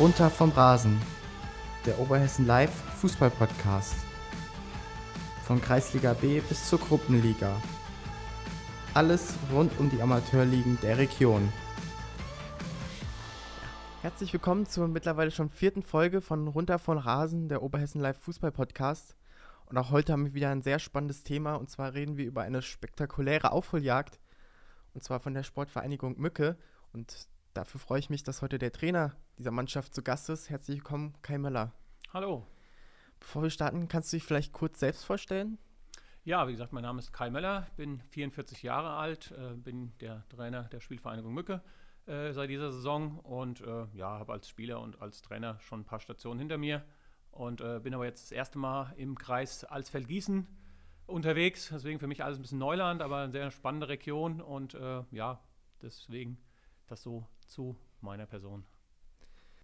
[0.00, 0.98] Runter vom Rasen,
[1.84, 3.94] der Oberhessen Live Fußball Podcast.
[5.44, 7.54] Von Kreisliga B bis zur Gruppenliga.
[8.94, 11.52] Alles rund um die Amateurligen der Region.
[14.00, 18.52] Herzlich willkommen zur mittlerweile schon vierten Folge von Runter von Rasen, der Oberhessen Live Fußball
[18.52, 19.16] Podcast.
[19.66, 22.40] Und auch heute haben wir wieder ein sehr spannendes Thema und zwar reden wir über
[22.40, 24.18] eine spektakuläre Aufholjagd
[24.94, 26.56] und zwar von der Sportvereinigung Mücke.
[26.94, 30.50] Und dafür freue ich mich, dass heute der Trainer dieser Mannschaft zu Gast ist.
[30.50, 31.72] Herzlich willkommen, Kai Möller.
[32.12, 32.46] Hallo.
[33.18, 35.56] Bevor wir starten, kannst du dich vielleicht kurz selbst vorstellen?
[36.24, 40.28] Ja, wie gesagt, mein Name ist Kai Möller, bin 44 Jahre alt, äh, bin der
[40.28, 41.62] Trainer der Spielvereinigung Mücke
[42.04, 45.84] äh, seit dieser Saison und äh, ja, habe als Spieler und als Trainer schon ein
[45.86, 46.84] paar Stationen hinter mir
[47.30, 50.46] und äh, bin aber jetzt das erste Mal im Kreis Alsfeld-Gießen
[51.06, 51.70] unterwegs.
[51.72, 55.40] Deswegen für mich alles ein bisschen Neuland, aber eine sehr spannende Region und äh, ja,
[55.80, 56.36] deswegen
[56.88, 58.66] das so zu meiner Person.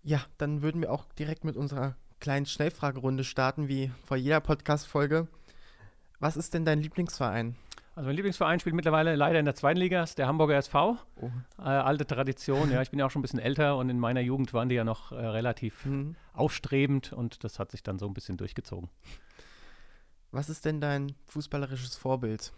[0.06, 5.26] Ja, dann würden wir auch direkt mit unserer kleinen Schnellfragerunde starten, wie vor jeder Podcast-Folge.
[6.20, 7.56] Was ist denn dein Lieblingsverein?
[7.96, 10.96] Also mein Lieblingsverein spielt mittlerweile leider in der zweiten Liga, ist der Hamburger SV.
[11.16, 11.30] Oh.
[11.58, 14.20] Äh, alte Tradition, ja, ich bin ja auch schon ein bisschen älter und in meiner
[14.20, 16.14] Jugend waren die ja noch äh, relativ mhm.
[16.34, 18.88] aufstrebend und das hat sich dann so ein bisschen durchgezogen.
[20.30, 22.52] Was ist denn dein fußballerisches Vorbild?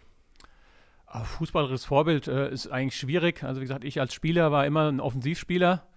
[1.07, 3.43] Fußballerisches Vorbild äh, ist eigentlich schwierig.
[3.43, 5.87] Also wie gesagt, ich als Spieler war immer ein Offensivspieler.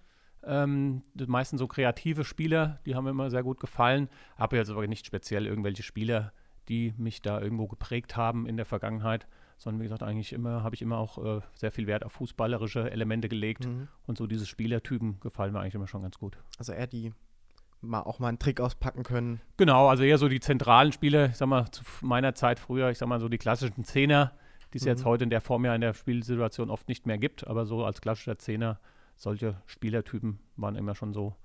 [0.45, 4.09] Ähm, die meisten so kreative Spieler, die haben mir immer sehr gut gefallen.
[4.37, 6.33] Habe jetzt aber nicht speziell irgendwelche Spieler,
[6.69, 9.27] die mich da irgendwo geprägt haben in der Vergangenheit,
[9.57, 12.89] sondern wie gesagt, eigentlich immer habe ich immer auch äh, sehr viel Wert auf fußballerische
[12.91, 13.87] Elemente gelegt mhm.
[14.07, 16.37] und so diese Spielertypen gefallen mir eigentlich immer schon ganz gut.
[16.57, 17.13] Also eher die
[17.81, 19.41] mal auch mal einen Trick auspacken können.
[19.57, 22.97] Genau, also eher so die zentralen Spiele, ich sag mal, zu meiner Zeit früher, ich
[22.97, 24.31] sag mal so die klassischen Zehner,
[24.73, 24.89] die es mhm.
[24.89, 27.83] jetzt heute in der Form ja in der Spielsituation oft nicht mehr gibt, aber so
[27.83, 28.79] als klassischer Zehner,
[29.15, 31.35] solche Spielertypen waren immer schon so,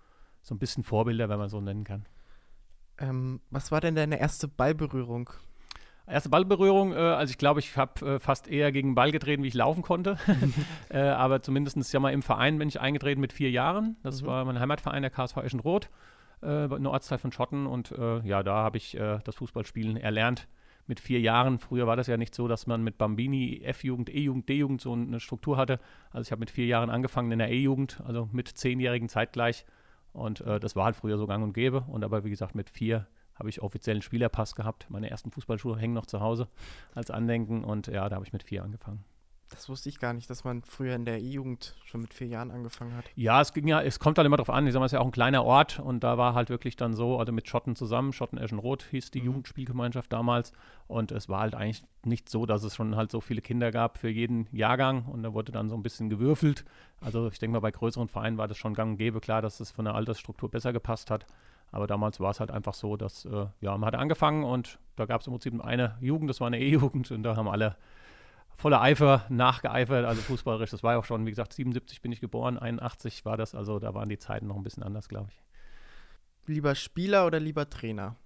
[0.43, 2.07] so ein bisschen Vorbilder, wenn man so nennen kann.
[2.99, 5.31] Ähm, was war denn deine erste Ballberührung?
[6.07, 9.43] Erste Ballberührung, äh, also ich glaube, ich habe äh, fast eher gegen den Ball getreten,
[9.43, 10.17] wie ich laufen konnte.
[10.89, 13.97] äh, aber zumindest ja mal im Verein bin ich eingetreten mit vier Jahren.
[14.03, 14.27] Das mhm.
[14.27, 15.91] war mein Heimatverein, der KSV Eschenroth,
[16.43, 17.67] äh, eine Ortsteil von Schotten.
[17.67, 20.49] Und äh, ja, da habe ich äh, das Fußballspielen erlernt
[20.89, 21.59] mit vier Jahren.
[21.59, 25.21] Früher war das ja nicht so, dass man mit Bambini, F-Jugend, E-Jugend, D-Jugend so eine
[25.21, 25.79] Struktur hatte.
[26.11, 29.65] Also ich habe mit vier Jahren angefangen in der E-Jugend, also mit zehnjährigen zeitgleich.
[30.13, 31.83] Und äh, das war halt früher so gang und gäbe.
[31.83, 34.87] Und aber wie gesagt, mit vier habe ich offiziellen Spielerpass gehabt.
[34.91, 36.49] Meine ersten Fußballschuhe hängen noch zu Hause
[36.95, 37.63] als Andenken.
[37.63, 39.05] Und ja, da habe ich mit vier angefangen.
[39.51, 42.51] Das wusste ich gar nicht, dass man früher in der E-Jugend schon mit vier Jahren
[42.51, 43.05] angefangen hat.
[43.17, 44.67] Ja, es ging ja, es kommt halt immer drauf an.
[44.67, 46.77] Ich sag mal, es ist ja auch ein kleiner Ort und da war halt wirklich
[46.77, 49.27] dann so, also mit Schotten zusammen, Schotten Eschenroth hieß die mhm.
[49.27, 50.53] Jugendspielgemeinschaft damals
[50.87, 53.99] und es war halt eigentlich nicht so, dass es schon halt so viele Kinder gab
[53.99, 56.65] für jeden Jahrgang und da wurde dann so ein bisschen gewürfelt.
[57.01, 59.61] Also ich denke mal, bei größeren Vereinen war das schon gang und gäbe klar, dass
[59.61, 61.27] es von der Altersstruktur besser gepasst hat.
[61.71, 65.07] Aber damals war es halt einfach so, dass, äh, ja, man hat angefangen und da
[65.07, 67.77] gab es im Prinzip eine Jugend, das war eine E-Jugend und da haben alle
[68.59, 70.71] voller Eifer nachgeeifert, also fußballerisch.
[70.71, 73.79] Das war ja auch schon, wie gesagt, 77 bin ich geboren, 81 war das, also
[73.79, 75.43] da waren die Zeiten noch ein bisschen anders, glaube ich.
[76.53, 78.17] Lieber Spieler oder lieber Trainer?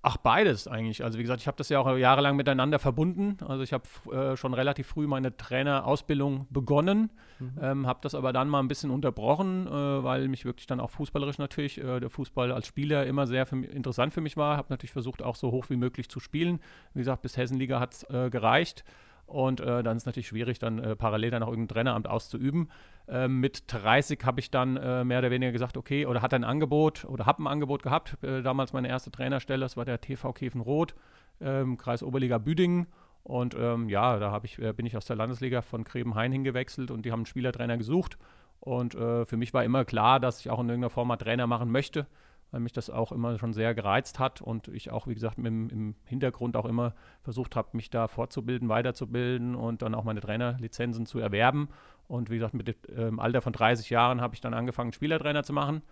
[0.00, 1.02] Ach, beides eigentlich.
[1.04, 3.36] Also wie gesagt, ich habe das ja auch jahrelang miteinander verbunden.
[3.44, 7.10] Also ich habe äh, schon relativ früh meine Trainerausbildung begonnen,
[7.40, 7.52] mhm.
[7.60, 10.90] ähm, habe das aber dann mal ein bisschen unterbrochen, äh, weil mich wirklich dann auch
[10.90, 14.56] fußballerisch natürlich äh, der Fußball als Spieler immer sehr für mich, interessant für mich war.
[14.56, 16.60] Habe natürlich versucht, auch so hoch wie möglich zu spielen.
[16.94, 18.84] Wie gesagt, bis Hessenliga hat es äh, gereicht.
[19.28, 22.70] Und äh, dann ist es natürlich schwierig, dann äh, parallel dann auch irgendein Traineramt auszuüben.
[23.06, 26.44] Äh, mit 30 habe ich dann äh, mehr oder weniger gesagt, okay, oder hatte ein
[26.44, 28.16] Angebot oder habe ein Angebot gehabt.
[28.24, 30.94] Äh, damals meine erste Trainerstelle, das war der TV Käfenroth,
[31.42, 32.86] ähm, Kreis Oberliga Büdingen.
[33.22, 37.04] Und ähm, ja, da ich, äh, bin ich aus der Landesliga von Grebenhain hingewechselt und
[37.04, 38.16] die haben einen Spielertrainer gesucht.
[38.60, 41.70] Und für mich war immer klar, dass ich auch in irgendeiner Form mal Trainer machen
[41.70, 42.08] möchte
[42.50, 45.68] weil mich das auch immer schon sehr gereizt hat und ich auch, wie gesagt, im,
[45.68, 51.06] im Hintergrund auch immer versucht habe, mich da fortzubilden, weiterzubilden und dann auch meine Trainerlizenzen
[51.06, 51.68] zu erwerben.
[52.06, 55.42] Und wie gesagt, mit dem ähm, Alter von 30 Jahren habe ich dann angefangen, Spielertrainer
[55.44, 55.82] zu machen.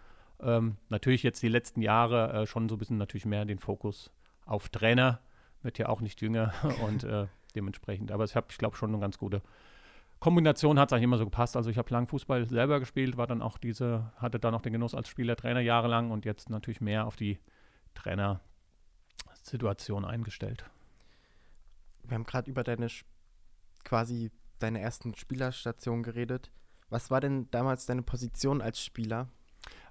[0.40, 4.10] Ähm, natürlich jetzt die letzten Jahre äh, schon so ein bisschen natürlich mehr den Fokus
[4.46, 5.20] auf Trainer,
[5.62, 6.52] wird ja auch nicht jünger
[6.86, 8.12] und äh, dementsprechend.
[8.12, 9.42] Aber ich habe, ich glaube, schon eine ganz gute
[10.18, 11.56] Kombination hat es eigentlich immer so gepasst.
[11.56, 14.72] Also ich habe lang Fußball selber gespielt, war dann auch diese, hatte dann noch den
[14.72, 17.38] Genuss als Spieler, Trainer jahrelang und jetzt natürlich mehr auf die
[17.94, 20.64] Trainersituation eingestellt.
[22.04, 22.88] Wir haben gerade über deine
[23.84, 26.50] quasi deine ersten Spielerstationen geredet.
[26.88, 29.28] Was war denn damals deine Position als Spieler?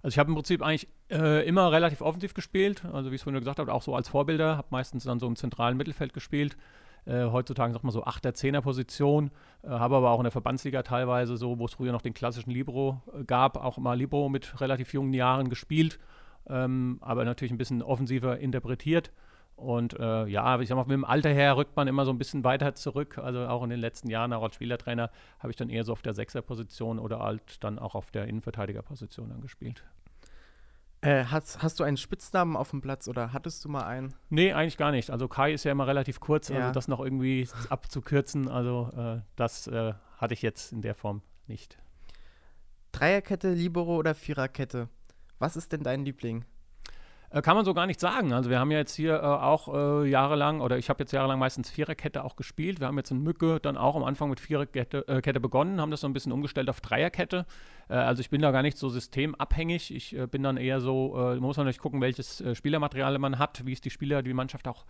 [0.02, 3.24] Also ich habe im Prinzip eigentlich äh, immer relativ offensiv gespielt, also wie ich es
[3.24, 6.58] vorhin gesagt habe, auch so als Vorbilder, habe meistens dann so im zentralen Mittelfeld gespielt
[7.06, 9.32] Äh, heutzutage sagt man so 8er, 10er Position,
[9.64, 12.52] äh, habe aber auch in der Verbandsliga teilweise so, wo es früher noch den klassischen
[12.52, 16.00] Libro äh, gab, auch mal Libro mit relativ jungen Jahren gespielt,
[16.48, 19.12] ähm, aber natürlich ein bisschen offensiver interpretiert.
[19.56, 22.18] Und äh, ja, ich sag mal, mit dem Alter her rückt man immer so ein
[22.18, 23.18] bisschen weiter zurück.
[23.18, 25.10] Also auch in den letzten Jahren, auch als Spielertrainer,
[25.40, 29.32] habe ich dann eher so auf der Sechserposition oder halt dann auch auf der Innenverteidigerposition
[29.32, 29.84] angespielt.
[31.06, 34.16] Äh, hast, hast du einen Spitznamen auf dem Platz oder hattest du mal einen?
[34.32, 35.12] Nee, eigentlich gar nicht.
[35.12, 36.66] Also Kai ist ja immer relativ kurz, also ja.
[36.66, 41.22] also das noch irgendwie abzukürzen, also äh, das äh, hatte ich jetzt in der Form
[41.46, 41.78] nicht.
[42.92, 44.90] Dreierkette, Libero oder Viererkette?
[45.38, 46.44] Was ist denn dein Liebling?
[47.36, 48.32] Äh, kann man so gar nicht sagen.
[48.32, 51.38] Also wir haben ja jetzt hier äh, auch äh, jahrelang, oder ich habe jetzt jahrelang
[51.38, 52.80] meistens Viererkette auch gespielt.
[52.80, 55.92] Wir haben jetzt in Mücke dann auch am Anfang mit Viererkette äh, Kette begonnen, haben
[55.92, 57.46] das so ein bisschen umgestellt auf Dreierkette.
[57.90, 59.94] Äh, also ich bin da gar nicht so systemabhängig.
[59.94, 63.82] Ich bin dann eher so, man muss natürlich gucken, welches Spielermaterial man hat, wie es
[63.82, 64.86] die Spieler, die Mannschaft auch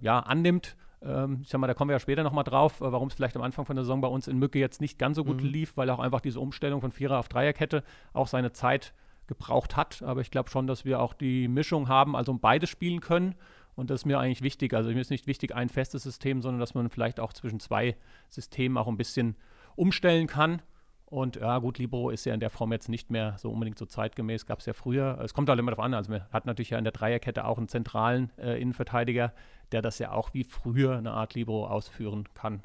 [0.00, 0.76] ja, annimmt.
[1.02, 3.42] Ähm, ich sag mal, da kommen wir ja später nochmal drauf, warum es vielleicht am
[3.42, 5.48] Anfang von der Saison bei uns in Mücke jetzt nicht ganz so gut mhm.
[5.48, 7.82] lief, weil auch einfach diese Umstellung von Vierer auf Dreierkette
[8.12, 8.94] auch seine Zeit
[9.28, 10.02] gebraucht hat.
[10.02, 13.36] Aber ich glaube schon, dass wir auch die Mischung haben, also beides spielen können.
[13.76, 14.74] Und das ist mir eigentlich wichtig.
[14.74, 17.96] Also mir ist nicht wichtig ein festes System, sondern dass man vielleicht auch zwischen zwei
[18.28, 19.36] Systemen auch ein bisschen
[19.76, 20.60] umstellen kann.
[21.06, 23.86] Und ja, gut, Libro ist ja in der Form jetzt nicht mehr so unbedingt so
[23.86, 25.18] zeitgemäß, gab es ja früher.
[25.22, 25.94] Es kommt halt immer darauf an.
[25.94, 29.32] Also man hat natürlich ja in der Dreierkette auch einen zentralen äh, Innenverteidiger,
[29.72, 32.62] der das ja auch wie früher eine Art Libro ausführen kann.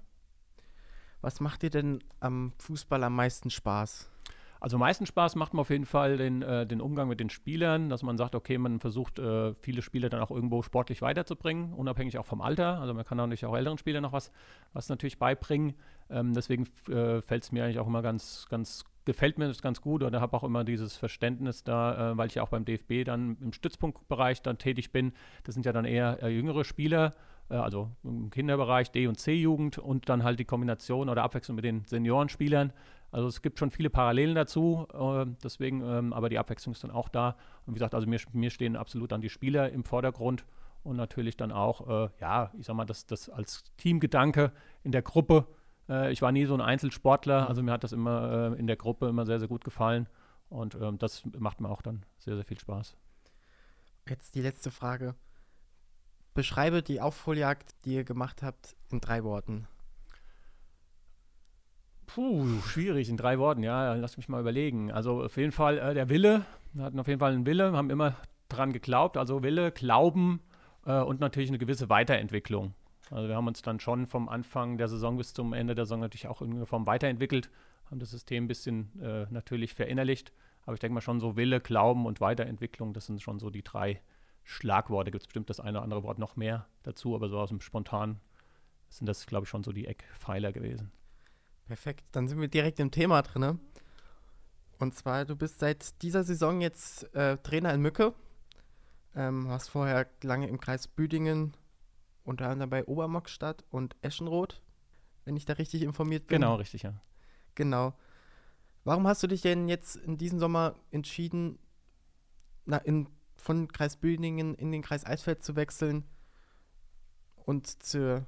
[1.22, 4.13] Was macht dir denn am Fußball am meisten Spaß?
[4.64, 7.90] Also meisten Spaß macht mir auf jeden Fall den, äh, den Umgang mit den Spielern,
[7.90, 12.18] dass man sagt, okay, man versucht äh, viele Spieler dann auch irgendwo sportlich weiterzubringen, unabhängig
[12.18, 12.80] auch vom Alter.
[12.80, 14.32] Also man kann auch nicht auch älteren Spielern noch was,
[14.72, 15.74] was natürlich beibringen.
[16.10, 19.82] Ähm, deswegen äh, fällt es mir eigentlich auch immer ganz, ganz gefällt mir das ganz
[19.82, 23.04] gut oder habe auch immer dieses Verständnis da, äh, weil ich ja auch beim DFB
[23.04, 25.12] dann im Stützpunktbereich dann tätig bin.
[25.44, 27.16] Das sind ja dann eher äh, jüngere Spieler,
[27.50, 31.66] äh, also im Kinderbereich D- und C-Jugend und dann halt die Kombination oder Abwechslung mit
[31.66, 32.72] den Seniorenspielern.
[33.14, 36.90] Also es gibt schon viele Parallelen dazu, äh, deswegen, ähm, aber die Abwechslung ist dann
[36.90, 37.38] auch da.
[37.66, 40.46] Und wie gesagt, also mir, mir stehen absolut dann die Spieler im Vordergrund
[40.84, 44.52] und natürlich dann auch, äh, ja, ich sag mal, das, das als Teamgedanke
[44.84, 45.46] in der Gruppe.
[45.88, 48.78] Äh, ich war nie so ein Einzelsportler, also mir hat das immer äh, in der
[48.78, 50.10] Gruppe immer sehr, sehr gut gefallen
[50.50, 52.96] und ähm, das macht mir auch dann sehr, sehr viel Spaß.
[54.10, 55.14] Jetzt die letzte Frage.
[56.34, 59.68] Beschreibe die Aufholjagd, die ihr gemacht habt, in drei Worten.
[62.06, 64.92] Puh, schwierig in drei Worten, ja, lass mich mal überlegen.
[64.92, 67.90] Also auf jeden Fall äh, der Wille, wir hatten auf jeden Fall einen Wille, haben
[67.90, 68.16] immer
[68.50, 70.42] dran geglaubt, also Wille, Glauben
[70.86, 72.74] äh, und natürlich eine gewisse Weiterentwicklung.
[73.10, 76.00] Also wir haben uns dann schon vom Anfang der Saison bis zum Ende der Saison
[76.00, 77.50] natürlich auch in irgendeiner Form weiterentwickelt,
[77.90, 80.32] haben das System ein bisschen äh, natürlich verinnerlicht.
[80.66, 83.64] Aber ich denke mal schon so Wille, Glauben und Weiterentwicklung, das sind schon so die
[83.64, 84.02] drei
[84.44, 85.12] Schlagworte.
[85.12, 87.62] Gibt es bestimmt das eine oder andere Wort noch mehr dazu, aber so aus dem
[87.62, 88.20] Spontan
[88.90, 90.92] sind das, glaube ich, schon so die Eckpfeiler gewesen.
[91.66, 93.60] Perfekt, dann sind wir direkt im Thema drin.
[94.80, 98.14] Und zwar, du bist seit dieser Saison jetzt äh, Trainer in Mücke.
[99.16, 101.56] Ähm, hast vorher lange im Kreis Büdingen,
[102.24, 104.62] unter anderem bei Obermockstadt und Eschenroth,
[105.24, 106.42] wenn ich da richtig informiert bin.
[106.42, 107.00] Genau, richtig, ja.
[107.56, 107.94] Genau.
[108.84, 111.60] Warum hast du dich denn jetzt in diesem Sommer entschieden,
[112.66, 116.04] na, in, von Kreis Büdingen in den Kreis Eisfeld zu wechseln
[117.36, 118.26] und zur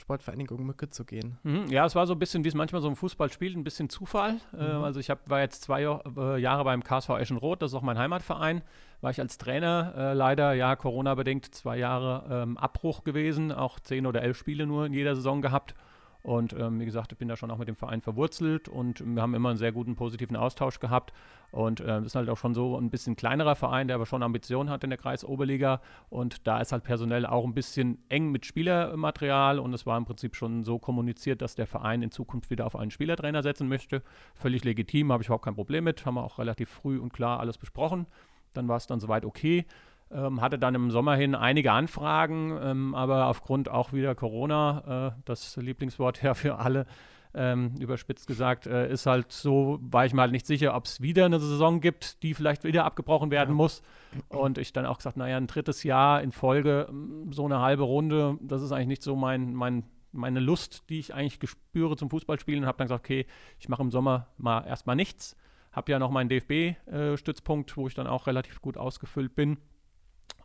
[0.00, 1.38] Sportvereinigung Mücke zu gehen.
[1.42, 3.64] Mhm, ja, es war so ein bisschen, wie es manchmal so im Fußball spielt, ein
[3.64, 4.40] bisschen Zufall.
[4.52, 4.60] Mhm.
[4.60, 7.82] Äh, also ich hab, war jetzt zwei äh, Jahre beim KSV Eschenroth, das ist auch
[7.82, 8.62] mein Heimatverein.
[9.00, 14.06] War ich als Trainer äh, leider, ja, Corona-bedingt zwei Jahre ähm, Abbruch gewesen, auch zehn
[14.06, 15.74] oder elf Spiele nur in jeder Saison gehabt.
[16.22, 19.22] Und ähm, wie gesagt, ich bin da schon auch mit dem Verein verwurzelt und wir
[19.22, 21.12] haben immer einen sehr guten positiven Austausch gehabt.
[21.50, 24.70] Und äh, ist halt auch schon so ein bisschen kleinerer Verein, der aber schon Ambitionen
[24.70, 25.80] hat in der Kreisoberliga.
[26.08, 29.58] Und da ist halt personell auch ein bisschen eng mit Spielermaterial.
[29.58, 32.76] Und es war im Prinzip schon so kommuniziert, dass der Verein in Zukunft wieder auf
[32.76, 34.02] einen Spielertrainer setzen möchte.
[34.34, 36.06] Völlig legitim, habe ich überhaupt kein Problem mit.
[36.06, 38.06] Haben wir auch relativ früh und klar alles besprochen.
[38.52, 39.64] Dann war es dann soweit okay.
[40.12, 45.20] Ähm, hatte dann im Sommer hin einige Anfragen, ähm, aber aufgrund auch wieder Corona, äh,
[45.24, 46.86] das Lieblingswort ja für alle,
[47.34, 51.00] ähm, überspitzt gesagt, äh, ist halt so, war ich mal halt nicht sicher, ob es
[51.00, 53.54] wieder eine Saison gibt, die vielleicht wieder abgebrochen werden ja.
[53.54, 53.82] muss.
[54.28, 57.84] Und ich dann auch gesagt, naja, ein drittes Jahr in Folge, mm, so eine halbe
[57.84, 62.10] Runde, das ist eigentlich nicht so mein, mein, meine Lust, die ich eigentlich gespüre zum
[62.10, 62.64] Fußballspielen.
[62.64, 63.26] Und habe dann gesagt, okay,
[63.58, 65.36] ich mache im Sommer mal erstmal nichts.
[65.70, 69.58] Habe ja noch meinen DFB-Stützpunkt, äh, wo ich dann auch relativ gut ausgefüllt bin.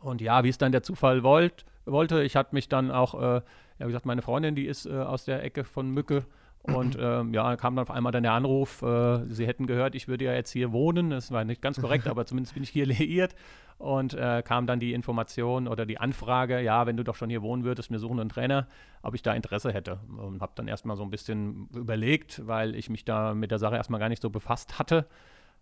[0.01, 3.35] Und ja, wie es dann der Zufall wollt, wollte, ich hatte mich dann auch, äh,
[3.35, 3.41] ja,
[3.79, 6.25] wie gesagt, meine Freundin, die ist äh, aus der Ecke von Mücke
[6.63, 10.07] Und ähm, ja, kam dann auf einmal dann der Anruf, äh, sie hätten gehört, ich
[10.07, 11.11] würde ja jetzt hier wohnen.
[11.11, 13.35] Das war nicht ganz korrekt, aber zumindest bin ich hier liiert.
[13.77, 17.41] Und äh, kam dann die Information oder die Anfrage, ja, wenn du doch schon hier
[17.41, 18.67] wohnen würdest, wir suchen einen Trainer,
[19.01, 19.99] ob ich da Interesse hätte.
[20.17, 23.75] Und habe dann erstmal so ein bisschen überlegt, weil ich mich da mit der Sache
[23.75, 25.07] erstmal gar nicht so befasst hatte.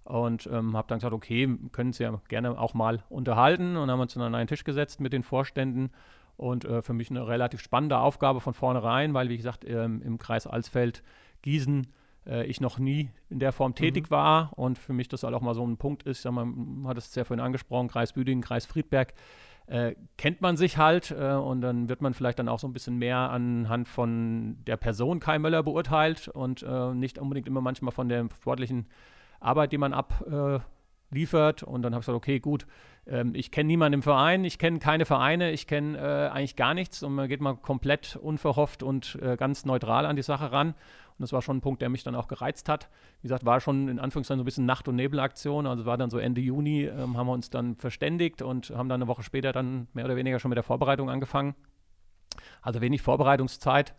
[0.06, 3.78] Und ähm, habe dann gesagt, okay, können Sie ja gerne auch mal unterhalten.
[3.78, 5.92] Und haben uns dann an einen Tisch gesetzt mit den Vorständen
[6.38, 10.18] und äh, für mich eine relativ spannende Aufgabe von vornherein, weil, wie gesagt, ähm, im
[10.18, 11.04] Kreis Alsfeld,
[11.42, 11.88] Gießen,
[12.26, 14.12] äh, ich noch nie in der Form tätig mhm.
[14.12, 17.14] war und für mich das halt auch mal so ein Punkt ist, man hat es
[17.14, 19.14] sehr vorhin angesprochen, Kreis Büdingen, Kreis Friedberg,
[19.68, 22.74] äh, kennt man sich halt äh, und dann wird man vielleicht dann auch so ein
[22.74, 27.94] bisschen mehr anhand von der Person Kai Möller beurteilt und äh, nicht unbedingt immer manchmal
[27.94, 28.88] von der sportlichen
[29.44, 31.64] Arbeit, die man abliefert.
[31.64, 32.66] Und dann habe ich gesagt, okay, gut,
[33.06, 36.74] ähm, ich kenne niemanden im Verein, ich kenne keine Vereine, ich kenne äh, eigentlich gar
[36.74, 40.70] nichts und man geht mal komplett unverhofft und äh, ganz neutral an die Sache ran.
[40.70, 42.90] Und das war schon ein Punkt, der mich dann auch gereizt hat.
[43.22, 45.68] Wie gesagt, war schon in Anführungszeichen so ein bisschen Nacht- und Nebelaktion.
[45.68, 49.02] Also war dann so Ende Juni, ähm, haben wir uns dann verständigt und haben dann
[49.02, 51.56] eine Woche später dann mehr oder weniger schon mit der Vorbereitung angefangen.
[52.62, 53.94] Also wenig Vorbereitungszeit.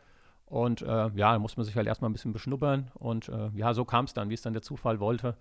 [0.47, 2.91] Und äh, ja, da muss man sich halt erstmal ein bisschen beschnuppern.
[2.95, 5.37] Und äh, ja, so kam es dann, wie es dann der Zufall wollte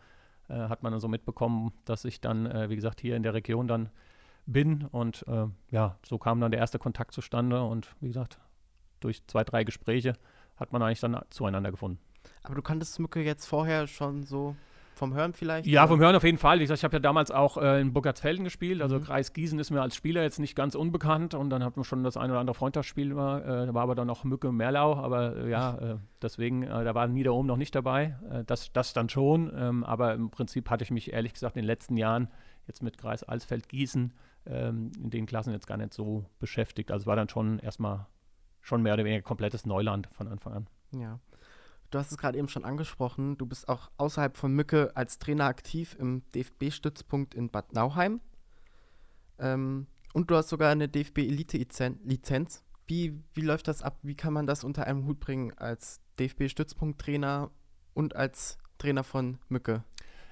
[0.50, 3.34] äh, hat man dann so mitbekommen, dass ich dann, äh, wie gesagt, hier in der
[3.34, 3.90] Region dann
[4.46, 4.86] bin.
[4.86, 7.64] Und äh, ja, so kam dann der erste Kontakt zustande.
[7.64, 8.40] Und wie gesagt,
[9.00, 10.14] durch zwei, drei Gespräche
[10.58, 12.00] hat man eigentlich dann zueinander gefunden.
[12.44, 14.56] Aber du kanntest Mücke jetzt vorher schon so
[14.94, 15.68] vom Hören vielleicht?
[15.68, 16.60] Ja, vom Hören auf jeden Fall.
[16.60, 18.82] Gesagt, ich habe ja damals auch äh, in Burgertsfelden gespielt.
[18.82, 19.04] Also mhm.
[19.04, 21.34] Kreis Gießen ist mir als Spieler jetzt nicht ganz unbekannt.
[21.34, 23.12] Und dann hat man schon das ein oder andere Freundschaftsspiel.
[23.12, 24.96] Äh, da war aber dann noch Mücke Merlau.
[24.96, 28.18] Aber äh, ja, äh, deswegen, äh, da war Niederohm noch nicht dabei.
[28.32, 29.52] Äh, das, das dann schon.
[29.56, 32.30] Ähm, aber im Prinzip hatte ich mich ehrlich gesagt in den letzten Jahren
[32.68, 34.14] jetzt mit Kreis Alsfeld Gießen
[34.46, 36.92] ähm, in den Klassen jetzt gar nicht so beschäftigt.
[36.92, 38.08] Also war dann schon erstmal
[38.62, 40.68] schon mehr oder weniger komplettes Neuland von Anfang an.
[40.92, 41.20] Ja.
[41.94, 45.46] Du hast es gerade eben schon angesprochen, du bist auch außerhalb von Mücke als Trainer
[45.46, 48.20] aktiv im DFB-Stützpunkt in Bad Nauheim.
[49.38, 52.64] Ähm, und du hast sogar eine DFB-Elite-Lizenz.
[52.88, 54.00] Wie, wie läuft das ab?
[54.02, 57.52] Wie kann man das unter einem Hut bringen als DFB-Stützpunkt-Trainer
[57.94, 59.84] und als Trainer von Mücke?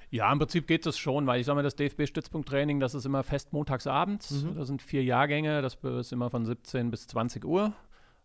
[0.09, 3.21] Ja, im Prinzip geht es schon, weil ich sage mal, das DFB-Stützpunkt-Training, das ist immer
[3.21, 4.31] fest montags abends.
[4.31, 4.55] Mhm.
[4.55, 7.75] Das sind vier Jahrgänge, das ist immer von 17 bis 20 Uhr.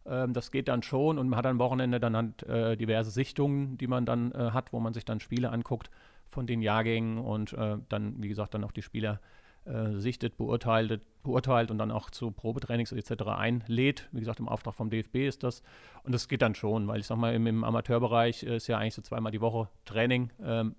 [0.09, 3.79] Ähm, das geht dann schon und man hat am Wochenende dann halt, äh, diverse Sichtungen,
[3.79, 5.91] die man dann äh, hat, wo man sich dann Spiele anguckt
[6.31, 9.21] von den Jahrgängen und äh, dann, wie gesagt, dann auch die Spieler
[9.65, 13.25] äh, sichtet, beurteilt, beurteilt und dann auch zu Probetrainings etc.
[13.25, 14.09] einlädt.
[14.13, 15.63] Wie gesagt, im Auftrag vom DFB ist das.
[16.05, 18.95] Und das geht dann schon, weil ich sag mal, im, im Amateurbereich ist ja eigentlich
[18.95, 20.31] so zweimal die Woche Training.
[20.43, 20.77] Ähm,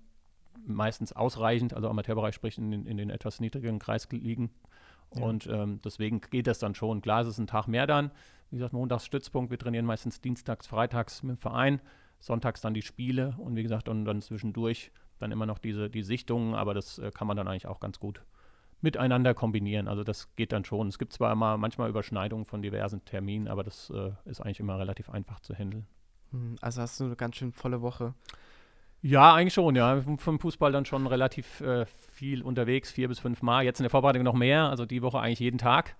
[0.66, 4.50] meistens ausreichend, also Amateurbereich sprich in, in den etwas niedrigeren Kreisligen.
[5.14, 5.24] Ja.
[5.24, 7.00] Und ähm, deswegen geht das dann schon.
[7.00, 8.10] Klar, es ist ein Tag mehr dann,
[8.50, 9.50] wie gesagt, montags Stützpunkt.
[9.50, 11.80] Wir trainieren meistens dienstags, freitags mit dem Verein,
[12.18, 16.02] sonntags dann die Spiele und wie gesagt, und dann zwischendurch dann immer noch diese die
[16.02, 18.22] Sichtungen, aber das äh, kann man dann eigentlich auch ganz gut
[18.80, 19.88] miteinander kombinieren.
[19.88, 20.88] Also das geht dann schon.
[20.88, 24.78] Es gibt zwar immer manchmal Überschneidungen von diversen Terminen, aber das äh, ist eigentlich immer
[24.78, 25.86] relativ einfach zu handeln.
[26.30, 28.14] Hm, also hast du eine ganz schön volle Woche.
[29.00, 30.00] Ja, eigentlich schon, ja.
[30.16, 33.64] Vom Fußball dann schon relativ äh, viel unterwegs, vier bis fünf Mal.
[33.64, 35.96] Jetzt in der Vorbereitung noch mehr, also die Woche eigentlich jeden Tag.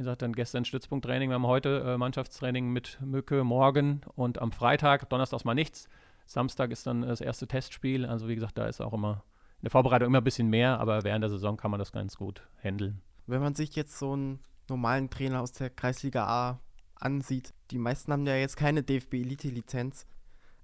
[0.00, 1.28] Wie gesagt, dann gestern Stützpunkttraining.
[1.28, 5.90] Wir haben heute äh, Mannschaftstraining mit Mücke morgen und am Freitag, Donnerstag mal nichts.
[6.24, 8.06] Samstag ist dann das erste Testspiel.
[8.06, 9.22] Also wie gesagt, da ist auch immer
[9.58, 12.16] in der Vorbereitung immer ein bisschen mehr, aber während der Saison kann man das ganz
[12.16, 13.02] gut handeln.
[13.26, 14.40] Wenn man sich jetzt so einen
[14.70, 16.60] normalen Trainer aus der Kreisliga A
[16.94, 20.06] ansieht, die meisten haben ja jetzt keine DFB-Elite-Lizenz.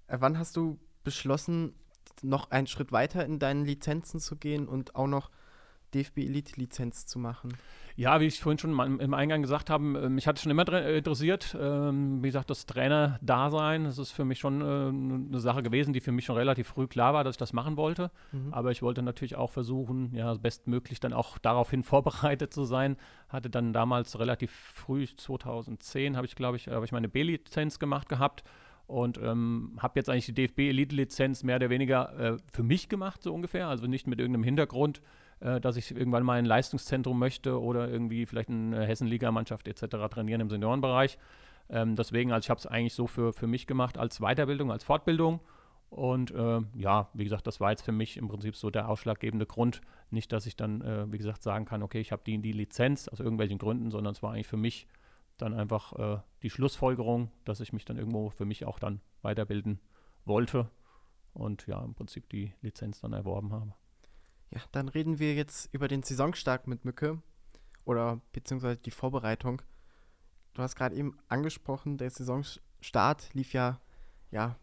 [0.06, 1.74] Äh, wann hast du beschlossen,
[2.22, 5.30] noch einen Schritt weiter in deinen Lizenzen zu gehen und auch noch
[5.94, 7.52] DFB-Elite-Lizenz zu machen?
[7.98, 10.68] Ja, wie ich vorhin schon im Eingang gesagt habe, ähm, mich hat es schon immer
[10.70, 11.56] äh, interessiert.
[11.58, 16.00] Ähm, wie gesagt, das Trainer-Dasein, das ist für mich schon äh, eine Sache gewesen, die
[16.00, 18.10] für mich schon relativ früh klar war, dass ich das machen wollte.
[18.32, 18.52] Mhm.
[18.52, 22.96] Aber ich wollte natürlich auch versuchen, ja, bestmöglich dann auch daraufhin vorbereitet zu sein.
[23.30, 28.10] Hatte dann damals relativ früh, 2010, habe ich, glaube ich, habe ich meine B-Lizenz gemacht
[28.10, 28.44] gehabt
[28.86, 33.34] und ähm, habe jetzt eigentlich die DFB-Elite-Lizenz mehr oder weniger äh, für mich gemacht, so
[33.34, 33.68] ungefähr.
[33.68, 35.00] Also nicht mit irgendeinem Hintergrund,
[35.40, 39.96] äh, dass ich irgendwann mal ein Leistungszentrum möchte oder irgendwie vielleicht eine Hessenliga-Mannschaft etc.
[40.10, 41.18] trainieren im Seniorenbereich.
[41.68, 44.84] Ähm, deswegen, also ich habe es eigentlich so für, für mich gemacht als Weiterbildung, als
[44.84, 45.40] Fortbildung.
[45.88, 49.46] Und äh, ja, wie gesagt, das war jetzt für mich im Prinzip so der ausschlaggebende
[49.46, 49.80] Grund.
[50.10, 53.08] Nicht, dass ich dann, äh, wie gesagt, sagen kann, okay, ich habe die, die Lizenz
[53.08, 54.86] aus irgendwelchen Gründen, sondern es war eigentlich für mich
[55.36, 59.80] dann einfach äh, die Schlussfolgerung, dass ich mich dann irgendwo für mich auch dann weiterbilden
[60.24, 60.70] wollte
[61.34, 63.74] und ja, im Prinzip die Lizenz dann erworben habe.
[64.50, 67.20] Ja, dann reden wir jetzt über den Saisonstart mit Mücke
[67.84, 69.62] oder beziehungsweise die Vorbereitung.
[70.54, 73.80] Du hast gerade eben angesprochen, der Saisonstart lief ja,
[74.30, 74.56] ja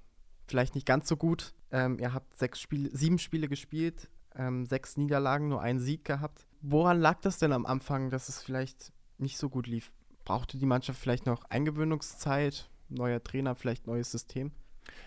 [0.47, 1.53] vielleicht nicht ganz so gut.
[1.71, 6.47] Ähm, ihr habt sechs Spiele, sieben Spiele gespielt, ähm, sechs Niederlagen, nur einen Sieg gehabt.
[6.61, 9.91] Woran lag das denn am Anfang, dass es vielleicht nicht so gut lief?
[10.23, 14.51] Brauchte die Mannschaft vielleicht noch Eingewöhnungszeit, neuer Trainer, vielleicht neues System?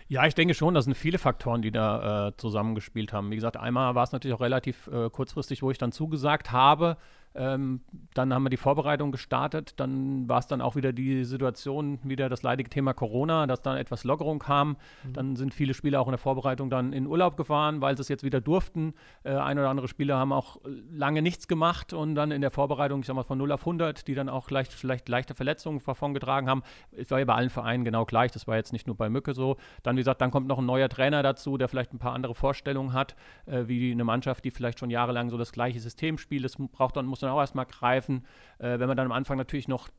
[0.07, 3.31] Ja, ich denke schon, das sind viele Faktoren, die da äh, zusammengespielt haben.
[3.31, 6.97] Wie gesagt, einmal war es natürlich auch relativ äh, kurzfristig, wo ich dann zugesagt habe.
[7.35, 7.81] Ähm,
[8.13, 9.73] dann haben wir die Vorbereitung gestartet.
[9.79, 13.77] Dann war es dann auch wieder die Situation, wieder das leidige Thema Corona, dass dann
[13.77, 14.77] etwas Lockerung kam.
[15.03, 15.13] Mhm.
[15.13, 18.07] Dann sind viele Spieler auch in der Vorbereitung dann in Urlaub gefahren, weil sie es
[18.07, 18.93] jetzt wieder durften.
[19.23, 20.57] Äh, ein oder andere Spieler haben auch
[20.91, 24.07] lange nichts gemacht und dann in der Vorbereitung, ich sag mal von 0 auf 100,
[24.07, 26.63] die dann auch leicht, vielleicht leichte Verletzungen davongetragen haben.
[26.91, 28.31] Es war ja bei allen Vereinen genau gleich.
[28.31, 29.57] Das war jetzt nicht nur bei Mücke so.
[29.83, 32.35] Dann, wie gesagt, dann kommt noch ein neuer Trainer dazu, der vielleicht ein paar andere
[32.35, 33.15] Vorstellungen hat,
[33.45, 36.43] äh, wie eine Mannschaft, die vielleicht schon jahrelang so das gleiche System spielt.
[36.43, 38.25] Das braucht dann, muss dann auch erstmal greifen.
[38.59, 39.89] Äh, wenn man dann am Anfang natürlich noch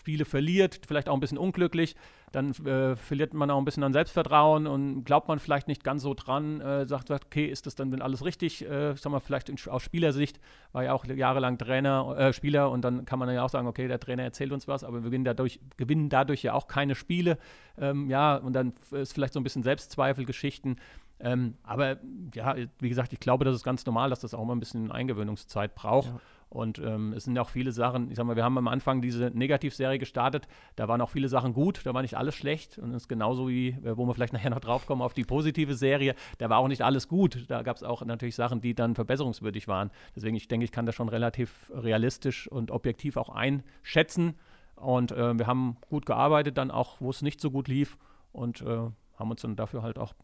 [0.00, 1.94] Spiele verliert, vielleicht auch ein bisschen unglücklich,
[2.32, 6.02] dann äh, verliert man auch ein bisschen an Selbstvertrauen und glaubt man vielleicht nicht ganz
[6.02, 8.64] so dran, äh, sagt, sagt, okay, ist das dann denn alles richtig?
[8.64, 10.40] Äh, sag mal, vielleicht in, aus Spielersicht
[10.72, 13.88] war ja auch jahrelang Trainer, äh, Spieler und dann kann man ja auch sagen, okay,
[13.88, 17.36] der Trainer erzählt uns was, aber wir gewinnen dadurch, gewinnen dadurch ja auch keine Spiele.
[17.78, 20.76] Ähm, ja, und dann ist vielleicht so ein bisschen Selbstzweifelgeschichten.
[21.22, 21.98] Ähm, aber
[22.34, 24.90] ja, wie gesagt, ich glaube, das ist ganz normal, dass das auch mal ein bisschen
[24.90, 26.08] Eingewöhnungszeit braucht.
[26.08, 26.20] Ja.
[26.50, 29.30] Und ähm, es sind auch viele Sachen, ich sag mal, wir haben am Anfang diese
[29.32, 32.76] Negativserie gestartet, da waren auch viele Sachen gut, da war nicht alles schlecht.
[32.76, 35.76] Und es ist genauso wie, äh, wo wir vielleicht nachher noch draufkommen, auf die positive
[35.76, 37.44] Serie, da war auch nicht alles gut.
[37.48, 39.92] Da gab es auch natürlich Sachen, die dann verbesserungswürdig waren.
[40.16, 44.34] Deswegen, ich denke, ich kann das schon relativ realistisch und objektiv auch einschätzen.
[44.74, 47.96] Und äh, wir haben gut gearbeitet, dann auch, wo es nicht so gut lief.
[48.32, 50.14] Und äh, haben uns dann dafür halt auch,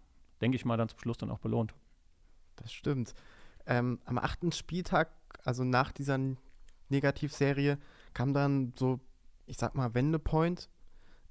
[0.40, 1.73] denke ich mal, dann zum Schluss dann auch belohnt.
[2.56, 3.14] Das stimmt.
[3.66, 5.11] Ähm, am achten Spieltag
[5.47, 6.19] also nach dieser
[6.88, 7.79] Negativserie,
[8.15, 9.00] kam dann so,
[9.47, 10.69] ich sag mal, Wendepoint.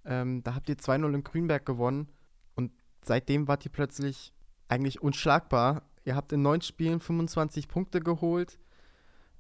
[0.06, 2.10] Ähm, da habt ihr 2-0 in Grünberg gewonnen
[2.56, 2.72] und
[3.04, 4.34] seitdem wart ihr plötzlich
[4.68, 5.84] eigentlich unschlagbar.
[6.04, 8.60] Ihr habt in neun Spielen 25 Punkte geholt,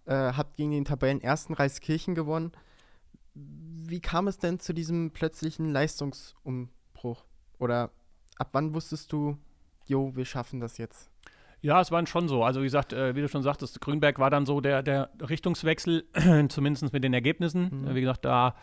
[0.06, 2.52] äh, habt gegen den Tabellenersten Reiskirchen gewonnen.
[3.34, 7.26] Wie kam es denn zu diesem plötzlichen Leistungsumbruch?
[7.60, 7.92] Oder
[8.38, 9.38] ab wann wusstest du,
[9.86, 11.12] jo, wir schaffen das jetzt?
[11.66, 12.44] Ja, es waren schon so.
[12.44, 16.06] Also wie gesagt, äh, wie du schon sagtest, Grünberg war dann so der, der Richtungswechsel,
[16.50, 17.72] zumindest mit den Ergebnissen.
[17.72, 17.96] Mhm.
[17.96, 18.54] Wie gesagt, da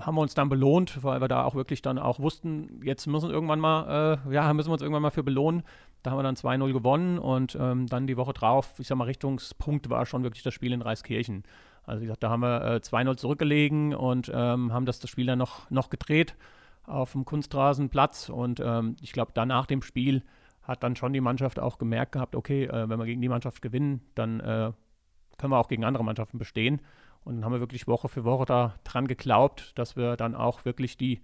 [0.00, 3.28] haben wir uns dann belohnt, weil wir da auch wirklich dann auch wussten, jetzt müssen
[3.28, 5.62] wir irgendwann mal, äh, ja, müssen wir uns irgendwann mal für belohnen.
[6.02, 9.04] Da haben wir dann 2-0 gewonnen und ähm, dann die Woche drauf, ich sag mal,
[9.04, 11.44] Richtungspunkt war schon wirklich das Spiel in Reiskirchen.
[11.84, 15.26] Also wie gesagt, da haben wir äh, 2-0 zurückgelegen und ähm, haben das, das Spiel
[15.26, 16.34] dann noch, noch gedreht
[16.86, 20.24] auf dem Kunstrasenplatz und ähm, ich glaube, dann nach dem Spiel
[20.66, 23.62] hat dann schon die Mannschaft auch gemerkt gehabt, okay, äh, wenn wir gegen die Mannschaft
[23.62, 24.72] gewinnen, dann äh,
[25.38, 26.80] können wir auch gegen andere Mannschaften bestehen.
[27.24, 30.96] Und dann haben wir wirklich Woche für Woche daran geglaubt, dass wir dann auch wirklich
[30.96, 31.22] die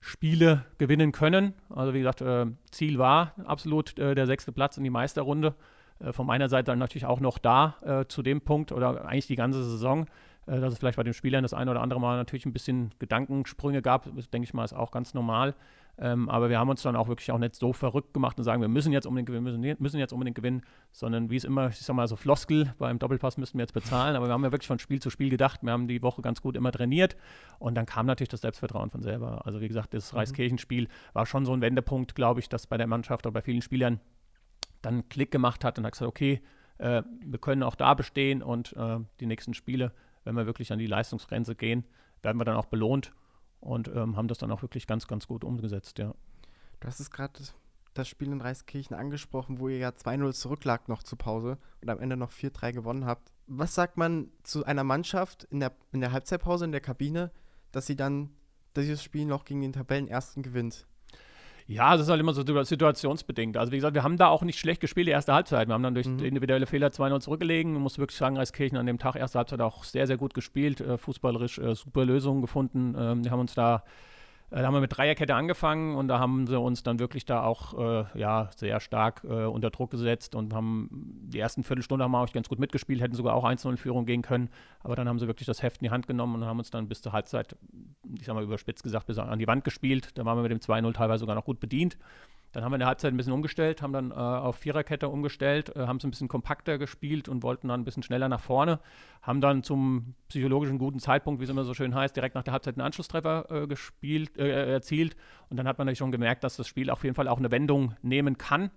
[0.00, 1.54] Spiele gewinnen können.
[1.68, 5.54] Also wie gesagt, äh, Ziel war absolut äh, der sechste Platz in die Meisterrunde.
[5.98, 9.26] Äh, von meiner Seite dann natürlich auch noch da äh, zu dem Punkt oder eigentlich
[9.26, 10.06] die ganze Saison,
[10.46, 13.82] dass es vielleicht bei den Spielern das eine oder andere Mal natürlich ein bisschen Gedankensprünge
[13.82, 14.14] gab.
[14.14, 15.56] Das denke ich mal ist auch ganz normal.
[15.98, 18.60] Ähm, aber wir haben uns dann auch wirklich auch nicht so verrückt gemacht und sagen,
[18.60, 21.78] wir müssen jetzt unbedingt gewinnen, müssen, müssen jetzt unbedingt gewinnen, sondern wie es immer, ich
[21.78, 24.68] sag mal so Floskel, beim Doppelpass müssten wir jetzt bezahlen, aber wir haben ja wirklich
[24.68, 27.16] von Spiel zu Spiel gedacht, wir haben die Woche ganz gut immer trainiert
[27.58, 29.46] und dann kam natürlich das Selbstvertrauen von selber.
[29.46, 30.18] Also wie gesagt, das mhm.
[30.18, 33.62] Reiskirchenspiel war schon so ein Wendepunkt, glaube ich, dass bei der Mannschaft oder bei vielen
[33.62, 34.00] Spielern
[34.82, 36.42] dann Klick gemacht hat und hat gesagt, okay,
[36.76, 39.92] äh, wir können auch da bestehen und äh, die nächsten Spiele,
[40.24, 41.84] wenn wir wirklich an die Leistungsgrenze gehen,
[42.22, 43.12] werden wir dann auch belohnt
[43.66, 46.14] und ähm, haben das dann auch wirklich ganz, ganz gut umgesetzt, ja.
[46.80, 47.40] Du hast es gerade
[47.94, 51.98] das Spiel in Reiskirchen angesprochen, wo ihr ja 2-0 zurücklagt noch zur Pause und am
[51.98, 53.32] Ende noch 4-3 gewonnen habt.
[53.46, 57.30] Was sagt man zu einer Mannschaft in der, in der Halbzeitpause in der Kabine,
[57.72, 58.30] dass sie dann
[58.76, 60.86] dieses Spiel noch gegen den Tabellenersten gewinnt?
[61.68, 63.56] Ja, das ist halt immer so situationsbedingt.
[63.56, 65.66] Also wie gesagt, wir haben da auch nicht schlecht gespielt, die erste Halbzeit.
[65.66, 66.20] Wir haben dann durch mhm.
[66.20, 67.72] individuelle Fehler 2-0 zurückgelegen.
[67.72, 70.80] Man muss wirklich sagen, Reiskirchen an dem Tag, erste Halbzeit auch sehr, sehr gut gespielt,
[70.80, 72.94] äh, fußballerisch äh, super Lösungen gefunden.
[72.96, 73.82] Ähm, die haben uns da
[74.50, 77.78] da haben wir mit Dreierkette angefangen und da haben sie uns dann wirklich da auch
[77.78, 80.88] äh, ja, sehr stark äh, unter Druck gesetzt und haben
[81.24, 84.06] die ersten Viertelstunde haben wir auch ganz gut mitgespielt, hätten sogar auch 1-0 in Führung
[84.06, 84.48] gehen können.
[84.80, 86.88] Aber dann haben sie wirklich das Heft in die Hand genommen und haben uns dann
[86.88, 87.56] bis zur Halbzeit,
[88.18, 90.16] ich sag mal überspitzt gesagt, bis an die Wand gespielt.
[90.16, 91.98] Da waren wir mit dem 2-0 teilweise sogar noch gut bedient.
[92.56, 95.76] Dann haben wir in der Halbzeit ein bisschen umgestellt, haben dann äh, auf Viererkette umgestellt,
[95.76, 98.80] äh, haben es ein bisschen kompakter gespielt und wollten dann ein bisschen schneller nach vorne.
[99.20, 102.54] Haben dann zum psychologischen guten Zeitpunkt, wie es immer so schön heißt, direkt nach der
[102.54, 105.16] Halbzeit einen Anschlusstreffer äh, gespielt, äh, erzielt.
[105.50, 107.50] Und dann hat man natürlich schon gemerkt, dass das Spiel auf jeden Fall auch eine
[107.50, 108.70] Wendung nehmen kann.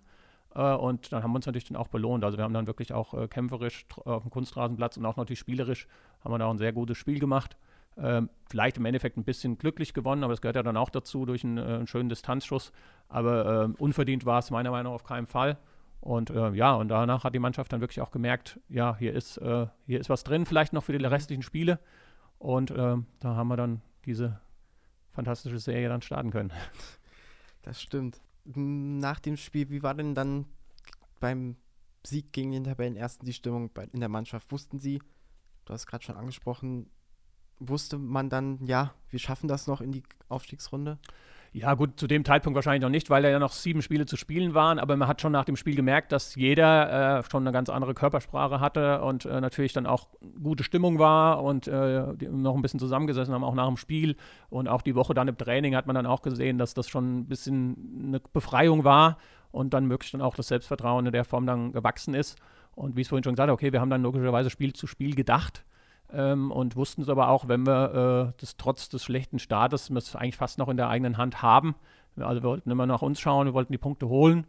[0.54, 2.26] Äh, und dann haben wir uns natürlich dann auch belohnt.
[2.26, 5.88] Also wir haben dann wirklich auch äh, kämpferisch auf dem Kunstrasenplatz und auch natürlich spielerisch
[6.22, 7.56] haben wir da auch ein sehr gutes Spiel gemacht.
[8.02, 11.26] Ähm, vielleicht im Endeffekt ein bisschen glücklich gewonnen, aber das gehört ja dann auch dazu
[11.26, 12.72] durch einen, äh, einen schönen Distanzschuss.
[13.10, 15.58] Aber äh, unverdient war es meiner Meinung nach auf keinen Fall.
[16.02, 19.38] Und äh, ja, und danach hat die Mannschaft dann wirklich auch gemerkt, ja, hier ist,
[19.38, 21.80] äh, hier ist was drin, vielleicht noch für die restlichen Spiele.
[22.38, 24.40] Und äh, da haben wir dann diese
[25.12, 26.52] fantastische Serie dann starten können.
[27.62, 28.22] Das stimmt.
[28.46, 30.46] Nach dem Spiel, wie war denn dann
[31.20, 31.58] beim
[32.08, 34.50] Sieg gegen den Tabellenersten die Stimmung in der Mannschaft?
[34.54, 35.02] Wussten Sie,
[35.66, 36.90] du hast gerade schon angesprochen,
[37.60, 40.98] wusste man dann, ja, wir schaffen das noch in die Aufstiegsrunde?
[41.52, 44.54] Ja, gut, zu dem Zeitpunkt wahrscheinlich noch nicht, weil ja noch sieben Spiele zu spielen
[44.54, 47.70] waren, aber man hat schon nach dem Spiel gemerkt, dass jeder äh, schon eine ganz
[47.70, 50.10] andere Körpersprache hatte und äh, natürlich dann auch
[50.44, 54.16] gute Stimmung war und äh, noch ein bisschen zusammengesessen haben, auch nach dem Spiel.
[54.52, 57.22] Und auch die Woche dann im Training hat man dann auch gesehen, dass das schon
[57.22, 59.18] ein bisschen eine Befreiung war
[59.52, 62.38] und dann wirklich dann auch das Selbstvertrauen in der Form dann gewachsen ist.
[62.76, 65.16] Und wie es vorhin schon gesagt habe, okay, wir haben dann logischerweise Spiel zu Spiel
[65.16, 65.64] gedacht
[66.12, 70.16] ähm, und wussten es aber auch, wenn wir äh, das trotz des schlechten Startes es
[70.16, 71.76] eigentlich fast noch in der eigenen Hand haben.
[72.18, 74.46] Also wir wollten immer nach uns schauen, wir wollten die Punkte holen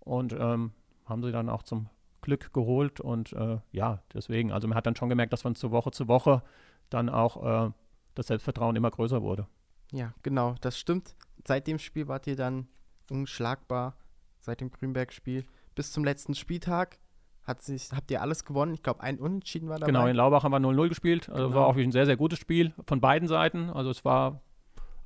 [0.00, 0.72] und ähm,
[1.04, 1.88] haben sie dann auch zum
[2.20, 5.70] Glück geholt und äh, ja, deswegen, also man hat dann schon gemerkt, dass von zu
[5.70, 6.42] Woche zu Woche
[6.88, 7.70] dann auch äh,
[8.14, 9.46] das Selbstvertrauen immer größer wurde.
[9.92, 11.16] Ja, genau, das stimmt.
[11.46, 12.68] Seit dem Spiel wart ihr dann
[13.10, 13.96] unschlagbar,
[14.40, 15.44] seit dem Grünberg-Spiel
[15.74, 16.98] bis zum letzten Spieltag.
[17.44, 18.74] Hat sich, habt ihr alles gewonnen?
[18.74, 19.90] Ich glaube, ein Unentschieden war dabei.
[19.90, 21.28] Genau, in Laubach haben wir 0-0 gespielt.
[21.28, 21.60] Also genau.
[21.60, 23.70] war auch ein sehr, sehr gutes Spiel von beiden Seiten.
[23.70, 24.40] Also es war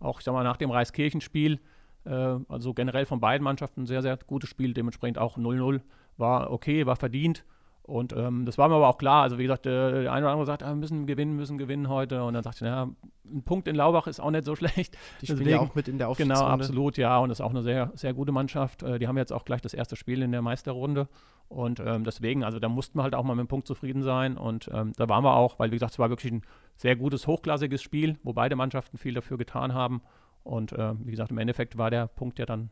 [0.01, 1.61] auch, ich sag mal, nach dem Reiskirchenspiel,
[2.05, 2.11] äh,
[2.49, 4.75] also generell von beiden Mannschaften ein sehr, sehr gutes Spiel.
[4.75, 5.81] Dementsprechend auch 0-0
[6.19, 7.45] war okay, war verdient.
[7.87, 9.23] Und ähm, das war mir aber auch klar.
[9.23, 11.89] Also wie gesagt, äh, der eine oder andere sagt, ah, wir müssen gewinnen, müssen gewinnen
[11.89, 12.25] heute.
[12.25, 12.91] Und dann sagte ich, naja,
[13.25, 14.99] ein Punkt in Laubach ist auch nicht so schlecht.
[15.21, 16.41] Die spielen Deswegen, ja auch mit in der Aufstiegsrunde.
[16.41, 17.19] Genau, absolut, ja.
[17.19, 18.83] Und das ist auch eine sehr, sehr gute Mannschaft.
[18.83, 21.09] Äh, die haben jetzt auch gleich das erste Spiel in der Meisterrunde.
[21.49, 24.37] Und ähm, deswegen, also da mussten wir halt auch mal mit dem Punkt zufrieden sein.
[24.37, 26.43] Und ähm, da waren wir auch, weil wie gesagt, es war wirklich ein
[26.77, 30.03] sehr gutes, hochklassiges Spiel, wo beide Mannschaften viel dafür getan haben.
[30.43, 32.71] Und äh, wie gesagt, im Endeffekt war der Punkt ja dann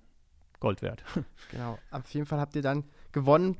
[0.58, 1.04] Gold wert.
[1.52, 3.58] Genau, auf jeden Fall habt ihr dann gewonnen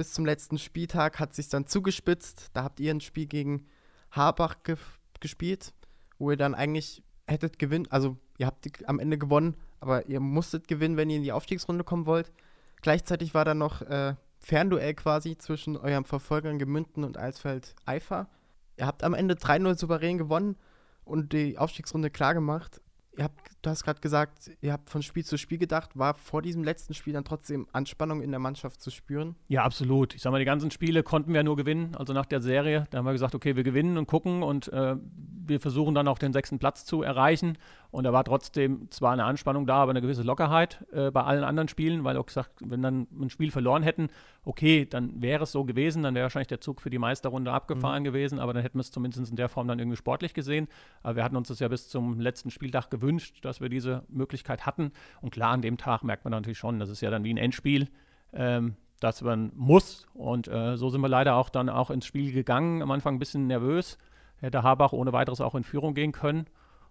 [0.00, 2.48] bis zum letzten Spieltag hat sich dann zugespitzt.
[2.54, 3.66] Da habt ihr ein Spiel gegen
[4.10, 4.78] Harbach ge
[5.20, 5.74] gespielt,
[6.18, 10.68] wo ihr dann eigentlich hättet gewinnen, also ihr habt am Ende gewonnen, aber ihr musstet
[10.68, 12.32] gewinnen, wenn ihr in die Aufstiegsrunde kommen wollt.
[12.80, 18.30] Gleichzeitig war dann noch äh, Fernduell quasi zwischen eurem Verfolgern Gemünden und Eisfeld Eifer.
[18.78, 20.56] Ihr habt am Ende 3-0 souverän gewonnen
[21.04, 22.80] und die Aufstiegsrunde klar gemacht
[23.18, 25.98] habt, du hast gerade gesagt, ihr habt von Spiel zu Spiel gedacht.
[25.98, 29.34] War vor diesem letzten Spiel dann trotzdem Anspannung in der Mannschaft zu spüren?
[29.48, 30.14] Ja, absolut.
[30.14, 31.94] Ich sag mal, die ganzen Spiele konnten wir nur gewinnen.
[31.96, 34.96] Also nach der Serie, da haben wir gesagt, okay, wir gewinnen und gucken und äh,
[35.50, 37.58] wir versuchen dann auch den sechsten Platz zu erreichen.
[37.90, 41.44] Und da war trotzdem zwar eine Anspannung da, aber eine gewisse Lockerheit äh, bei allen
[41.44, 44.08] anderen Spielen, weil auch gesagt, wenn dann ein Spiel verloren hätten,
[44.44, 48.02] okay, dann wäre es so gewesen, dann wäre wahrscheinlich der Zug für die Meisterrunde abgefahren
[48.02, 48.04] mhm.
[48.04, 50.68] gewesen, aber dann hätten wir es zumindest in der Form dann irgendwie sportlich gesehen.
[51.02, 54.64] Aber wir hatten uns das ja bis zum letzten Spieltag gewünscht, dass wir diese Möglichkeit
[54.64, 54.92] hatten.
[55.20, 57.38] Und klar, an dem Tag merkt man natürlich schon, das ist ja dann wie ein
[57.38, 57.88] Endspiel.
[58.32, 60.06] Ähm, dass man muss.
[60.14, 62.82] Und äh, so sind wir leider auch dann auch ins Spiel gegangen.
[62.82, 63.98] Am Anfang ein bisschen nervös.
[64.40, 66.46] Hätte Habach ohne weiteres auch in Führung gehen können.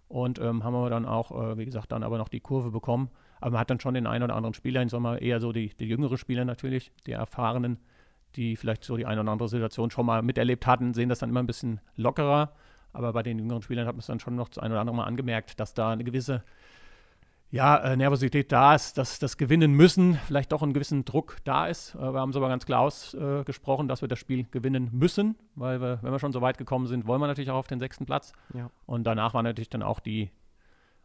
[0.08, 3.10] Und ähm, haben wir dann auch, äh, wie gesagt, dann aber noch die Kurve bekommen.
[3.42, 5.70] Aber man hat dann schon den einen oder anderen Spieler, in Sommer eher so die,
[5.78, 7.78] die jüngere Spieler natürlich, die erfahrenen,
[8.36, 11.30] die vielleicht so die eine oder andere Situation schon mal miterlebt hatten, sehen das dann
[11.30, 12.54] immer ein bisschen lockerer.
[12.92, 14.96] Aber bei den jüngeren Spielern hat man es dann schon noch das ein oder andere
[14.96, 16.44] Mal angemerkt, dass da eine gewisse
[17.52, 21.66] ja, äh, Nervosität da ist, dass das Gewinnen müssen, vielleicht doch ein gewissen Druck da
[21.68, 21.96] ist.
[21.96, 25.82] Äh, wir haben es aber ganz klar ausgesprochen, dass wir das Spiel gewinnen müssen, weil
[25.82, 28.06] wir, wenn wir schon so weit gekommen sind, wollen wir natürlich auch auf den sechsten
[28.06, 28.34] Platz.
[28.54, 28.70] Ja.
[28.86, 30.30] Und danach war natürlich dann auch die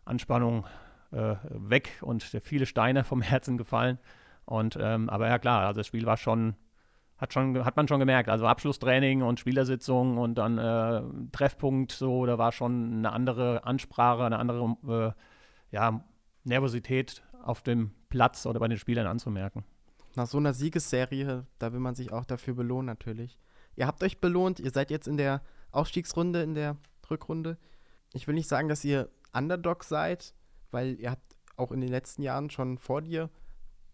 [0.04, 0.66] Anspannung
[1.12, 3.98] äh, weg und viele Steine vom Herzen gefallen.
[4.44, 6.57] Und ähm, aber ja klar, also das Spiel war schon,
[7.16, 8.28] hat schon, hat man schon gemerkt.
[8.28, 11.00] Also Abschlusstraining und Spielersitzung und dann äh,
[11.33, 16.04] Treffpunkt, so, da war schon eine andere Ansprache, eine andere äh, ja,
[16.44, 19.64] Nervosität auf dem Platz oder bei den Spielern anzumerken.
[20.14, 23.38] Nach so einer Siegesserie, da will man sich auch dafür belohnen natürlich.
[23.76, 26.76] Ihr habt euch belohnt, ihr seid jetzt in der Aufstiegsrunde, in der
[27.11, 27.59] Rückrunde.
[28.12, 30.35] Ich will nicht sagen, dass ihr Underdog seid,
[30.70, 33.30] weil ihr habt auch in den letzten Jahren schon vor dir,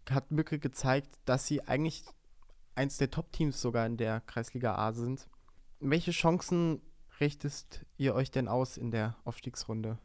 [0.09, 2.05] hat Mücke gezeigt, dass sie eigentlich
[2.75, 5.27] eins der Top-Teams sogar in der Kreisliga A sind.
[5.79, 6.81] Welche Chancen
[7.19, 9.97] richtest ihr euch denn aus in der Aufstiegsrunde?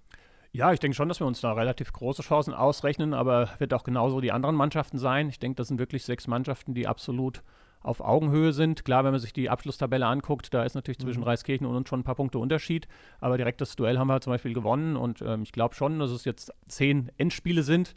[0.57, 3.85] Ja, ich denke schon, dass wir uns da relativ große Chancen ausrechnen, aber wird auch
[3.85, 5.29] genauso die anderen Mannschaften sein.
[5.29, 7.43] Ich denke, das sind wirklich sechs Mannschaften, die absolut
[7.83, 8.83] auf Augenhöhe sind.
[8.87, 11.27] Klar, wenn man sich die Abschlusstabelle anguckt, da ist natürlich zwischen mhm.
[11.27, 12.89] Reiskirchen und uns schon ein paar Punkte Unterschied.
[13.21, 16.11] Aber direkt das Duell haben wir zum Beispiel gewonnen und ähm, ich glaube schon, dass
[16.11, 17.95] es jetzt zehn Endspiele sind.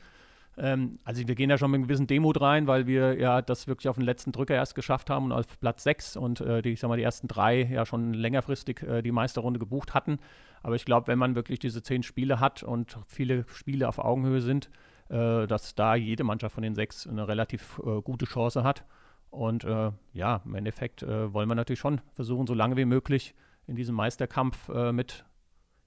[0.59, 3.67] Ähm, also wir gehen da schon mit einem gewissen Demut rein, weil wir ja das
[3.67, 6.71] wirklich auf den letzten Drücker erst geschafft haben und auf Platz 6 und äh, die,
[6.71, 10.19] ich sag mal, die ersten drei ja schon längerfristig äh, die Meisterrunde gebucht hatten.
[10.61, 14.41] Aber ich glaube, wenn man wirklich diese zehn Spiele hat und viele Spiele auf Augenhöhe
[14.41, 14.69] sind,
[15.07, 18.83] äh, dass da jede Mannschaft von den sechs eine relativ äh, gute Chance hat.
[19.29, 23.33] Und äh, ja, im Endeffekt äh, wollen wir natürlich schon versuchen, so lange wie möglich
[23.65, 25.25] in diesem Meisterkampf mit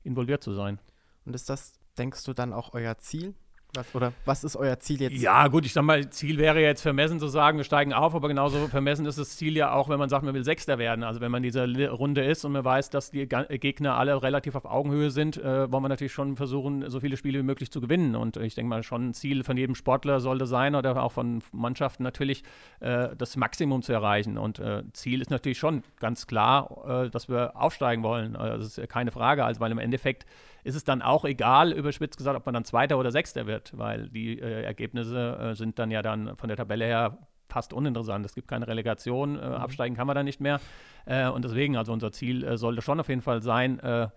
[0.05, 0.79] involviert zu sein.
[1.25, 3.35] Und ist das, denkst du, dann auch euer Ziel?
[3.75, 5.17] Was, oder was ist euer Ziel jetzt?
[5.17, 8.29] Ja, gut, ich sag mal, Ziel wäre jetzt vermessen zu sagen, wir steigen auf, aber
[8.29, 11.03] genauso vermessen ist das Ziel ja auch, wenn man sagt, man will Sechster werden.
[11.05, 14.57] Also wenn man in dieser Runde ist und man weiß, dass die Gegner alle relativ
[14.57, 17.81] auf Augenhöhe sind, äh, wollen wir natürlich schon versuchen, so viele Spiele wie möglich zu
[17.81, 18.15] gewinnen.
[18.15, 21.43] Und ich denke mal, schon ein Ziel von jedem Sportler sollte sein oder auch von
[21.53, 22.43] Mannschaften natürlich,
[22.81, 24.37] äh, das Maximum zu erreichen.
[24.37, 28.37] Und äh, Ziel ist natürlich schon ganz klar, äh, dass wir aufsteigen wollen.
[28.37, 30.27] Also das ist keine Frage, also weil im Endeffekt
[30.65, 34.09] ist es dann auch egal, überspitzt gesagt, ob man dann Zweiter oder Sechster wird, weil
[34.09, 38.25] die äh, Ergebnisse äh, sind dann ja dann von der Tabelle her fast uninteressant.
[38.25, 39.55] Es gibt keine Relegation, äh, mhm.
[39.55, 40.61] absteigen kann man dann nicht mehr.
[41.05, 44.09] Äh, und deswegen, also unser Ziel äh, sollte schon auf jeden Fall sein, äh,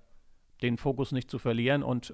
[0.62, 2.14] den Fokus nicht zu verlieren und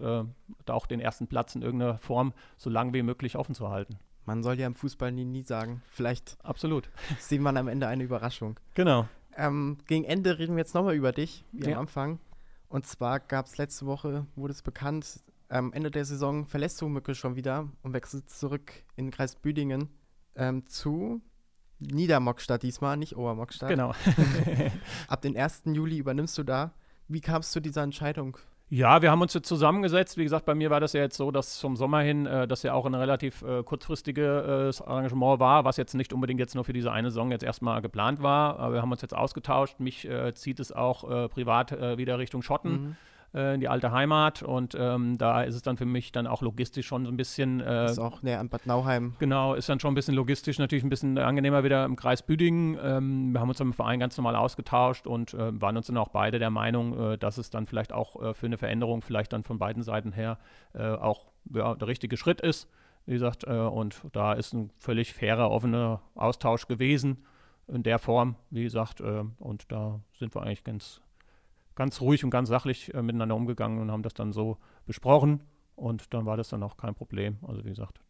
[0.66, 4.00] auch den ersten Platz in irgendeiner Form so lange wie möglich offen zu halten.
[4.26, 5.84] Man soll ja im Fußball nie, nie sagen.
[5.88, 6.90] Vielleicht Absolut.
[7.20, 8.60] sehen wir am Ende eine Überraschung.
[8.74, 9.08] Genau.
[9.38, 11.76] Ähm, gegen Ende reden wir jetzt nochmal über dich, wie ja.
[11.76, 12.20] am Anfang.
[12.72, 17.16] Und zwar gab es letzte Woche, wurde es bekannt, am Ende der Saison verlässt Mücke
[17.16, 19.90] schon wieder und wechselt zurück in den Kreis Büdingen
[20.36, 21.22] ähm, zu
[21.80, 23.70] Niedermockstadt diesmal, nicht Obermockstadt.
[23.70, 23.94] Genau.
[25.10, 25.64] Ab dem 1.
[25.66, 26.72] Juli übernimmst du da.
[27.10, 28.38] Wie kam es zu dieser Entscheidung?
[28.74, 30.16] Ja, wir haben uns jetzt zusammengesetzt.
[30.16, 32.64] Wie gesagt, bei mir war das ja jetzt so, dass zum Sommer hin äh, das
[32.64, 36.64] ja auch ein relativ äh, kurzfristiges äh, Arrangement war, was jetzt nicht unbedingt jetzt nur
[36.64, 38.58] für diese eine Saison jetzt erstmal geplant war.
[38.60, 39.82] Aber wir haben uns jetzt ausgetauscht.
[39.82, 42.72] Mich äh, zieht es auch äh, privat äh, wieder Richtung Schotten.
[42.72, 42.96] Mhm
[43.34, 46.42] äh, in die alte Heimat und ähm, da ist es dann für mich dann auch
[46.42, 47.62] logistisch schon so ein bisschen.
[47.62, 49.16] Äh, ist auch näher an Bad Nauheim.
[49.20, 52.78] Genau, ist dann schon ein bisschen logistisch natürlich ein bisschen angenehmer wieder im Kreis Büdingen.
[52.82, 55.98] Ähm, wir haben uns dann im Verein ganz normal ausgetauscht und äh, waren uns dann
[55.98, 59.34] auch beide der Meinung, äh, dass es dann vielleicht auch äh, für eine Veränderung vielleicht
[59.34, 60.38] dann von beiden Seiten her
[60.74, 62.70] äh, auch ja, der richtige Schritt ist.
[63.08, 67.26] Wie gesagt, und da ist ein völlig fairer, offener Austausch gewesen
[67.68, 71.02] in der Form, wie gesagt, und da sind wir eigentlich ganz
[71.76, 75.42] ganz ruhig und ganz sachlich äh, miteinander umgegangen und haben das dann so besprochen.
[75.76, 77.38] Und dann war das dann auch kein Problem.
[77.48, 78.02] Also wie gesagt,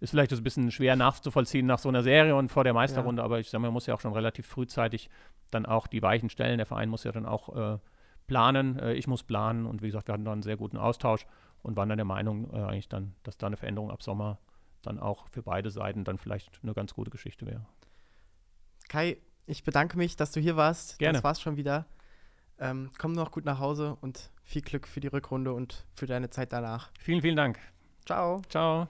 [0.00, 3.24] ist vielleicht ein bisschen schwer nachzuvollziehen nach so einer Serie und vor der Meisterrunde, ja.
[3.24, 5.08] aber ich sage, man muss ja auch schon relativ frühzeitig
[5.50, 6.58] dann auch die Weichen stellen.
[6.58, 7.78] Der Verein muss ja dann auch äh,
[8.26, 11.26] planen, äh, ich muss planen und wie gesagt, wir hatten da einen sehr guten Austausch
[11.62, 14.38] und waren dann der Meinung äh, eigentlich dann, dass da eine Veränderung ab Sommer
[14.82, 17.64] dann auch für beide Seiten dann vielleicht eine ganz gute Geschichte wäre.
[18.88, 20.98] Kai, ich bedanke mich, dass du hier warst.
[20.98, 21.14] Gerne.
[21.14, 21.86] Das war's schon wieder.
[22.58, 26.30] Ähm, komm noch gut nach Hause und viel Glück für die Rückrunde und für deine
[26.30, 26.90] Zeit danach.
[26.98, 27.58] Vielen, vielen Dank.
[28.04, 28.42] Ciao.
[28.48, 28.88] Ciao.